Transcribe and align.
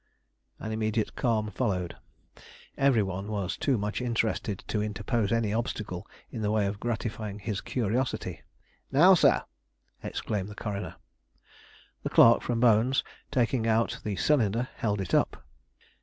An 0.57 0.71
immediate 0.71 1.15
calm 1.15 1.51
followed. 1.51 1.95
Every 2.75 3.03
one 3.03 3.27
was 3.27 3.55
too 3.55 3.77
much 3.77 4.01
interested 4.01 4.63
to 4.67 4.81
interpose 4.81 5.31
any 5.31 5.53
obstacle 5.53 6.07
in 6.31 6.41
the 6.41 6.49
way 6.49 6.65
of 6.65 6.79
gratifying 6.79 7.37
his 7.37 7.61
curiosity. 7.61 8.41
"Now, 8.91 9.13
sir!" 9.13 9.43
exclaimed 10.01 10.49
the 10.49 10.55
coroner. 10.55 10.95
The 12.01 12.09
clerk 12.09 12.41
from 12.41 12.59
Bonn's, 12.59 13.03
taking 13.29 13.67
out 13.67 13.99
the 14.03 14.15
cylinder, 14.15 14.69
held 14.77 15.01
it 15.01 15.13
up. 15.13 15.45